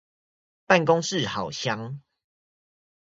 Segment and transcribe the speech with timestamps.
[0.65, 2.01] 辦公室好香